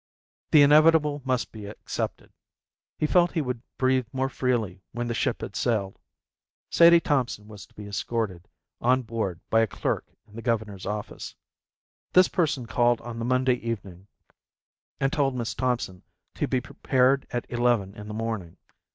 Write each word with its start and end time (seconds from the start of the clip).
The 0.49 0.63
inevitable 0.63 1.21
must 1.25 1.51
be 1.51 1.67
accepted. 1.67 2.31
He 2.97 3.05
felt 3.05 3.33
he 3.33 3.41
would 3.41 3.61
breathe 3.77 4.07
more 4.11 4.29
freely 4.29 4.81
when 4.93 5.05
the 5.07 5.13
ship 5.13 5.41
had 5.41 5.55
sailed. 5.55 5.99
Sadie 6.71 6.99
Thompson 6.99 7.47
was 7.47 7.67
to 7.67 7.75
be 7.75 7.85
escorted 7.85 8.47
on 8.81 9.03
board 9.03 9.41
by 9.51 9.59
a 9.61 9.67
clerk 9.67 10.07
in 10.25 10.35
the 10.35 10.41
governor's 10.41 10.87
office. 10.87 11.35
This 12.13 12.29
person 12.29 12.65
called 12.65 12.99
on 13.01 13.19
the 13.19 13.25
Monday 13.25 13.57
evening 13.57 14.07
and 14.99 15.13
told 15.13 15.35
Miss 15.35 15.53
Thompson 15.53 16.01
to 16.33 16.47
be 16.47 16.59
prepared 16.59 17.27
at 17.29 17.45
eleven 17.51 17.93
in 17.93 18.07
the 18.07 18.15
morning. 18.15 18.57